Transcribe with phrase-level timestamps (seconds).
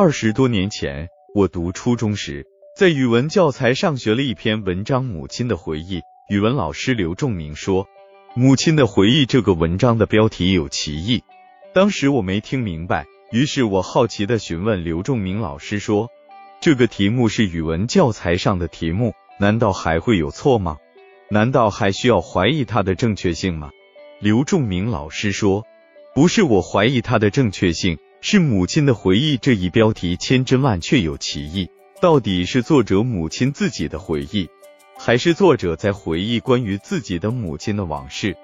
[0.00, 5.98] 二十多年前，我读初中时，在语文教材上学了一篇文章《母亲的回忆》。
[6.30, 7.84] 语文老师刘仲明说，
[8.36, 11.24] 《母亲的回忆》这个文章的标题有歧义。
[11.74, 16.10] 当时我没听明白，于是我好奇的询问刘仲明老师说
[16.62, 20.76] ：“这个题目是语文教材上的题目，难道还会有错吗？
[21.28, 23.72] 难道还需要怀疑它的正确性吗？”
[24.22, 25.64] 刘仲明老师说
[26.14, 34.48] ：“不是我怀疑它的正确性。”是母亲的回忆这一标题千真万确有歧义，到底是作者母亲自己的回忆，
[34.98, 38.36] 还是作者在回忆关于自己的母亲的往事？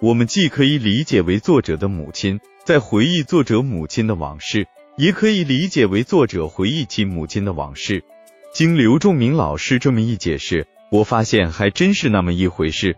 [0.00, 4.66] 我们既可以理解为作者的母亲在回忆作者母亲的往事，
[4.98, 8.04] 也可以理解为作者回忆起母亲的往事。
[8.52, 12.96] 经刘仲明老师这么一解释，我发现还真是那么一回事。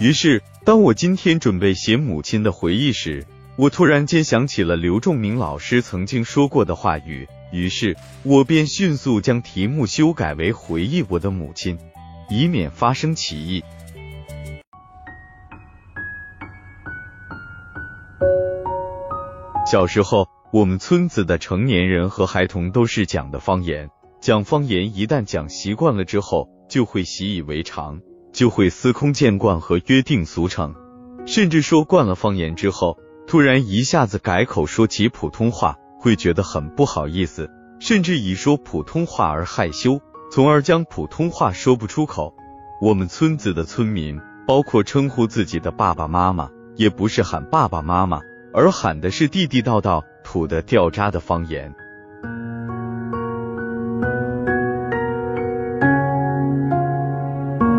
[0.00, 11.78] 于是，当我今天准备写母亲的回忆时，我突然间想起了刘仲明老师曾经说过的话语，于是我便迅速将题目修改为“回忆我的母亲”，
[12.28, 13.62] 以免发生歧义。
[19.70, 23.88] 小时候，我们村子的成年人和孩童都是讲的方言，
[24.20, 28.00] 讲方言一旦讲习惯了之后，就会习以为常，
[28.32, 30.74] 就会司空见惯和约定俗成，
[31.24, 32.98] 甚至说惯了方言之后。
[33.26, 39.98] 突然一下子改口说起普通话，会觉得很不好意思，甚至以说普通话而害羞，
[40.30, 42.34] 从而将普通话说不出口。
[42.80, 48.20] 我们村子的村民，包括称呼自己的爸爸妈妈，也不是喊爸爸妈妈，
[48.52, 51.74] 而喊的是地地道道、土的掉渣的方言。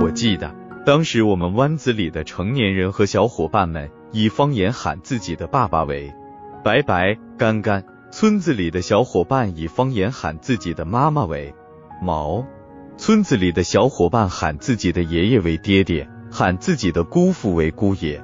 [0.02, 0.54] 我记得
[0.86, 3.90] 当时我们湾子里的成年人和小伙伴们。
[4.16, 6.14] 以方言喊自己的爸爸为
[6.64, 11.54] 白白干干，村子里的小伙伴以方言喊自己的妈妈为
[12.02, 12.46] 毛，
[12.96, 18.24] 村子里的小伙伴喊自己的爷爷为爹爹，喊自己的姑父为姑爷。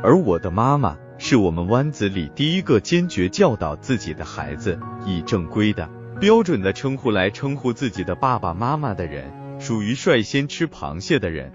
[0.00, 5.90] 而我的妈妈是我们湾子里第一个坚决教导自己的孩子以正规的、
[6.20, 11.52] 标准的称呼来称呼自己的爸爸妈妈的人，属于率先吃螃蟹的人。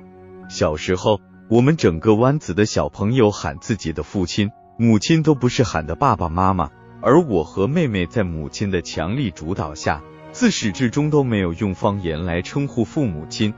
[0.50, 1.22] 小时候。
[1.50, 6.69] 我们整个湾子的小朋友喊自己的父亲、母亲都不是喊的爸爸妈妈，
[7.02, 10.03] 而我和妹妹在母亲的强力主导下，
[10.34, 13.53] 自始至终都没有用方言来称呼父母亲，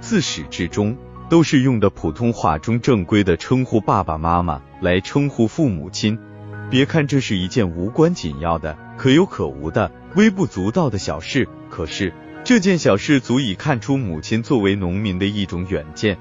[0.00, 0.96] 自始至终
[1.28, 6.16] 都是用的普通话中正规的称呼爸爸妈妈来称呼父母亲。
[6.70, 12.14] 别看这是一件无关紧要的、可有可无的、微不足道的小事，可是
[12.44, 16.16] 这件小事足以看出母亲作为农民的一种远见。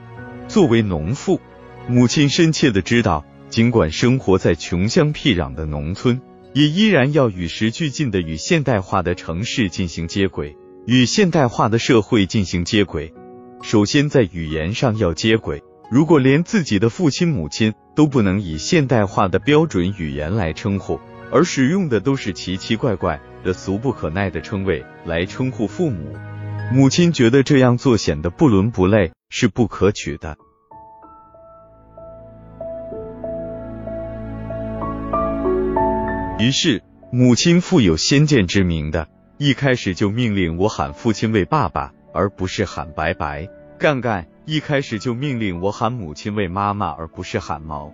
[0.52, 1.40] 作为农妇，
[1.88, 6.20] 母亲深切的知道，尽管生活在穷乡僻壤的农村，
[6.54, 13.14] 也依然要与时俱进的与现代化的城市进行接轨，与现代化的社会进行接轨。
[13.62, 21.00] 首先在语言上要接轨，如果连自己的父亲母亲都不能以现代化的标准语言来称呼，
[21.32, 26.14] 而使用的都是奇奇怪怪的俗不可耐的称谓来称呼父母，
[26.74, 29.14] 母亲觉得这样做显得不伦不类。
[29.32, 30.38] 是不可取的。
[36.38, 43.48] 于是，母亲富有先见之明的，一开始就命令我喊父亲为爸爸，而不是喊白白
[43.80, 47.94] 干干；一开始就命令我喊母亲为妈妈，而不是喊毛。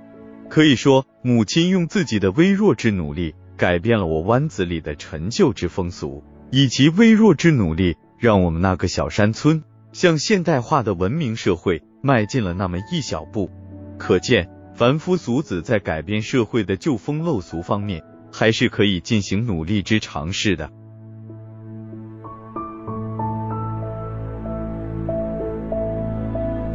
[0.49, 9.63] 可以说，母亲用自己的微弱之努力，改变了我湾子里的陈旧之风俗，以及微弱之努力，让我们那个小山村。
[9.97, 13.49] 向现代化的文明社会迈进了那么一小步，
[13.97, 20.69] 可见凡夫俗子在改变社会的旧风陋俗方面，还是可以进行努力之尝试的。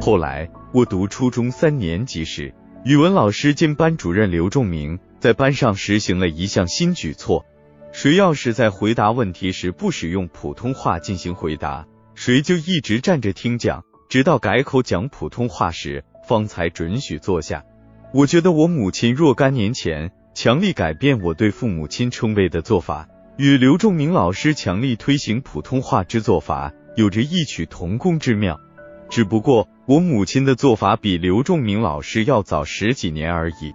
[0.01, 2.53] 后来我读初中三年级时，
[2.85, 7.47] 语文老师兼班主任刘仲明在班上实行了一项新举措：
[7.93, 11.87] 谁要是在回答问题时不使用普通话进行回答。
[12.15, 17.65] 谁就一直站着听讲，直到改口讲普通话时，方才准许坐下。
[18.13, 28.61] 我觉得我母亲若干年前强力改变我对父母亲称谓的做法，与刘仲明老师强力推行普通话之做法有着异曲同工之妙。
[29.09, 33.73] 只不过我母亲的做法比刘仲明老师要早十几年而已。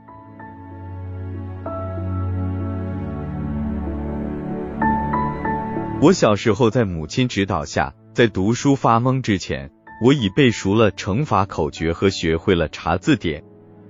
[5.99, 7.93] 我小时候在母亲指导下。
[8.17, 9.69] 在读书发懵之前，
[10.01, 13.43] 我已背熟了乘法口诀和学会了查字典。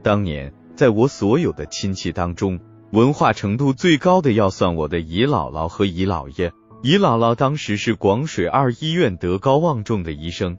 [0.04, 2.60] 当年，在我所有的亲戚当中，
[2.92, 6.52] 文化程度最高的要算我的姨姥姥和姨姥爷。
[6.84, 10.58] 姨姥姥当时是广水二医院德高望重的医生，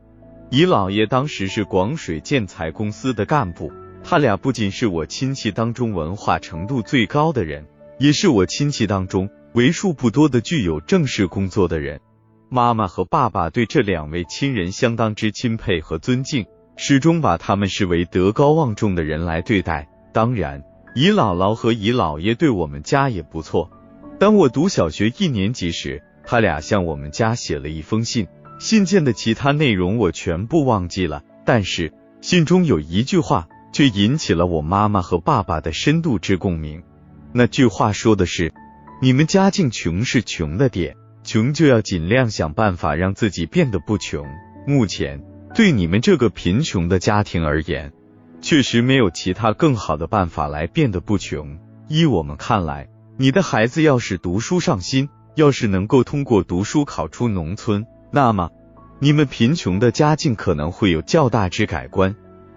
[0.50, 3.70] 姨姥爷当时是广水建材公司的干部。
[4.02, 7.66] 他俩不仅是我亲戚当中文化程度最高的人，
[7.98, 12.00] 也是我亲戚当中为数不多的具有正式工作的人。
[12.50, 16.46] 妈妈和爸爸对这两位亲人相当之钦佩和尊敬，
[16.76, 19.88] 始终把他们视为德高望重的人来对待。
[20.14, 20.62] 当然，
[20.94, 23.70] 姨姥姥和姨姥爷对我们家也不错。
[24.18, 28.26] 当我读小学一年级时，他俩向我们家写了一封信，
[28.58, 31.92] 信件的其他内容我全部忘记了，但是
[32.22, 36.82] 信中有一句话却引起了我妈妈和爸爸的深度之共鸣。
[37.32, 38.54] 那句话说的是
[39.02, 44.26] ：“你们家境穷是穷的点。”穷就要尽量想办法让自己变得不穷。
[44.66, 45.22] 目前
[45.54, 47.92] 对你们这个贫穷的家庭而言，
[48.40, 51.58] 确实没有其他更好的办法来变得不穷。
[51.88, 58.50] 依我们看来，你的孩子要是读书上心，要是能够通过读书考出农村，那么
[58.98, 62.14] 你们贫穷的家境可能会有较大之改观。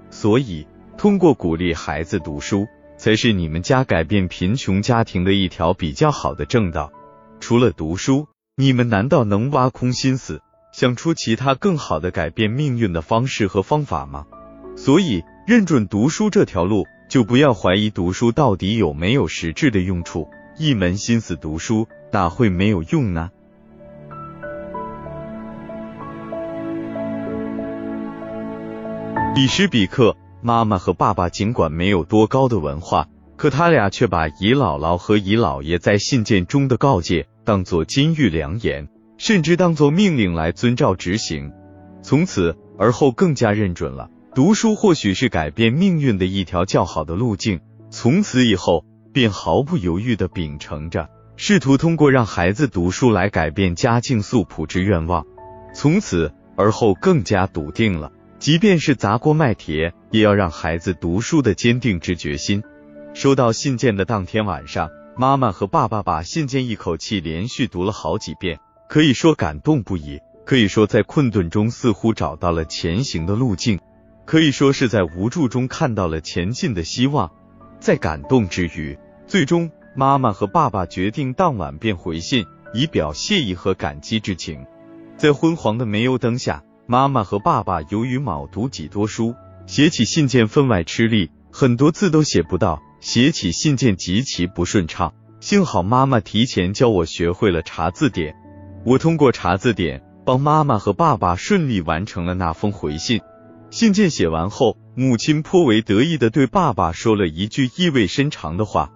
[0.10, 0.68] 所以，
[0.98, 2.68] 通过鼓励孩子读书，
[2.98, 6.92] 才是你们家改变贫穷家庭的一条比较好的正道。
[7.40, 8.28] 除了读书。
[8.62, 14.28] 你们难道能挖空心思想出其他更好的改变命运的方式和方法吗？
[14.78, 20.30] 所以认准读书这条路，就不要怀疑读书到底有没有实质的用处。
[20.60, 23.32] 一门心思读书，哪会没有用呢？
[29.34, 33.08] 彼时彼刻，妈妈和爸爸尽管没有多高的文化，
[33.38, 37.28] 可他俩却把姨姥姥和姨姥爷在信件中的告诫。
[37.44, 41.52] 当作金玉良言，甚至当作命令来遵照执行。
[42.04, 47.60] 从此而后，更加认准了读书或许是改变命运的一条较好的路径。
[47.90, 55.26] 从此以后，便毫不犹豫的秉承着，试图通过让孩子读书来改变家境素朴之愿望。
[55.74, 62.64] 从此而后，更加笃定了，即便是砸锅卖铁，也要让孩子读书的坚定之决心。
[63.14, 64.90] 收到信件的当天晚上。
[65.18, 73.80] 妈妈和爸爸把信件一口气连续读了好几遍，可以说感动不已，可以说在困顿中似乎找到了前行的路径，
[74.26, 77.30] 可以说是在无助中看到了前进的希望。
[77.80, 78.98] 在感动之余，
[79.28, 84.66] 最终妈妈和爸爸决定当晚便回信，以表谢意和感激之情。
[85.18, 89.36] 在昏黄的煤油灯下，妈妈和爸爸由于卯读几多书，
[89.68, 92.82] 写起信件分外吃力，很多字都写不到。
[93.02, 98.36] 写起信件极其不顺畅，幸好妈妈提前教我学会了查字典。
[98.86, 103.20] 我通过查字典，帮妈妈和爸爸顺利完成了那封回信。
[103.72, 108.92] 信件写完后，母亲颇为得意的对爸爸说了一句意味深长的话：“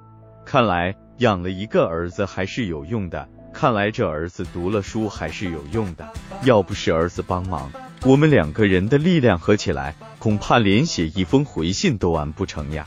[0.46, 6.08] 看来养了一个儿子还是有用的，看来这儿子读了书还是有用的。
[6.44, 7.72] 要不是儿子帮忙，
[8.04, 12.86] 我们两个人的力量合起来，恐怕连写一封回信都完不成呀。”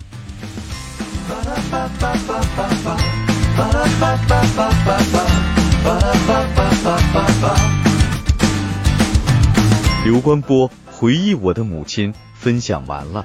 [10.05, 13.25] 刘关波回忆我的母亲，分享完了。